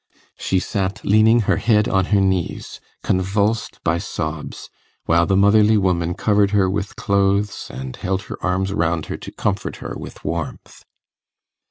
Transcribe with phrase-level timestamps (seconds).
[0.35, 4.71] She sat leaning her head on her knees, convulsed by sobs,
[5.05, 9.31] while the motherly woman covered her with clothes and held her arms round her to
[9.31, 10.85] comfort her with warmth.